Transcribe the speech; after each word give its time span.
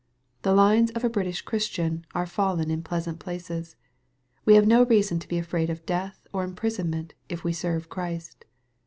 The 0.41 0.55
lines 0.55 0.89
of 0.93 1.03
a 1.03 1.11
British 1.11 1.43
Christian 1.43 2.07
are 2.15 2.25
fallen 2.25 2.71
in 2.71 2.81
pleasant 2.81 3.19
places. 3.19 3.75
We 4.45 4.55
have 4.55 4.65
no 4.65 4.83
reason 4.83 5.19
to 5.19 5.27
be 5.27 5.37
afraid 5.37 5.69
of 5.69 5.85
death 5.85 6.25
or 6.33 6.43
imprisonment, 6.43 7.13
if 7.29 7.43
we 7.43 7.53
serve 7.53 7.87
Christ. 7.87 8.45